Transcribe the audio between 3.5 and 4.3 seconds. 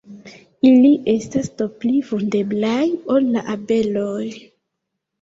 abeloj.